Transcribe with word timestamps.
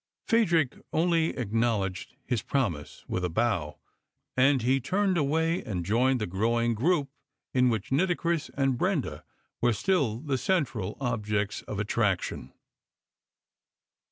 Phadrig 0.25 0.81
only 0.91 1.37
acknowledged 1.37 2.15
his 2.25 2.41
promise 2.41 3.05
with 3.07 3.23
a 3.23 3.29
bow, 3.29 3.77
and 4.35 4.63
he 4.63 4.79
turned 4.81 5.15
away 5.15 5.63
and 5.63 5.85
joined 5.85 6.19
the 6.19 6.25
growing 6.25 6.73
group 6.73 7.11
in 7.53 7.69
which 7.69 7.91
Nitocris 7.91 8.49
and 8.57 8.79
Brenda 8.79 9.23
were 9.61 9.73
still 9.73 10.17
the 10.17 10.39
central 10.39 10.97
objects 10.99 11.61
of 11.67 11.77
attraction. 11.79 12.51